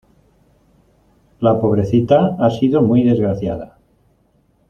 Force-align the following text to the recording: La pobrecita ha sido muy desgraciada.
La 1.41 1.53
pobrecita 1.61 2.35
ha 2.39 2.49
sido 2.49 2.81
muy 2.81 3.03
desgraciada. 3.03 3.77